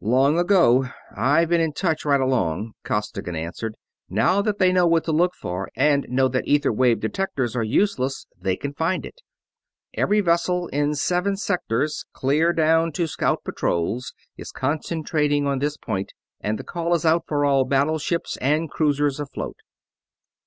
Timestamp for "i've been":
1.14-1.60